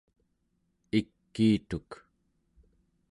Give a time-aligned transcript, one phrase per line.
[0.99, 1.89] ikiituk